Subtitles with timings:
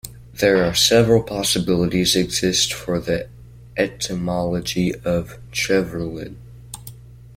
[0.33, 3.29] There are several possibilities exist for the
[3.77, 6.37] etymology of "Treverlen".